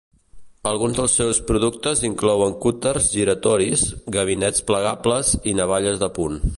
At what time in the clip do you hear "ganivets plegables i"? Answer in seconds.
4.19-5.59